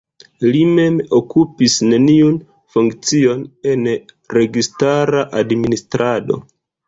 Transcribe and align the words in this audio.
Li 0.53 0.61
mem 0.77 0.95
okupis 1.17 1.75
neniun 1.89 2.39
funkcion 2.77 3.43
en 3.73 3.85
registara 4.37 5.23
administrado. 5.43 6.41